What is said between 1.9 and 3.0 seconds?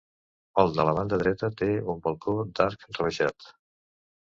un balcó d'arc